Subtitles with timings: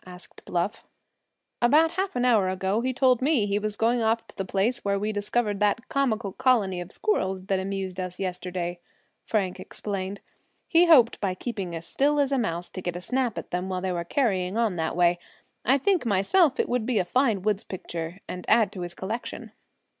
[0.07, 0.83] asked Bluff,
[1.61, 4.83] "About half an hour ago he told me he was going off to the place
[4.83, 8.79] where we discovered that comical colony of squirrels that amused us yesterday,"
[9.25, 10.19] Frank explained.
[10.67, 13.69] "He hoped by keeping as still as a mouse to get a snap at them
[13.69, 15.19] when they were carrying on that way.
[15.63, 19.51] I think myself it would be a fine woods picture, and add to his collection."